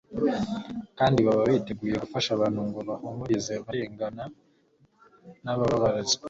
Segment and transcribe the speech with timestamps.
[0.99, 4.23] kandi baba biteguye gufasha abantu ngo bahumurize abarengana
[5.43, 6.19] n'abababazwa.